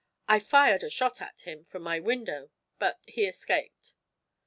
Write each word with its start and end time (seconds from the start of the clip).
"I 0.27 0.39
fired 0.39 0.81
a 0.83 0.89
shot 0.89 1.21
at 1.21 1.41
him, 1.41 1.63
from 1.65 1.83
my 1.83 1.99
window, 1.99 2.49
but 2.79 2.97
he 3.05 3.27
escaped." 3.27 3.93